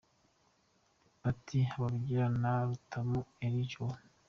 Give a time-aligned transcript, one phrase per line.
[1.19, 3.97] Paty Habarugira na Rutamu Elie Joe.